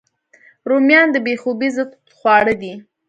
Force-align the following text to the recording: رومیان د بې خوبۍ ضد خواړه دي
رومیان 0.69 1.07
د 1.11 1.17
بې 1.25 1.33
خوبۍ 1.41 1.69
ضد 1.75 1.89
خواړه 2.17 2.53
دي 2.61 2.73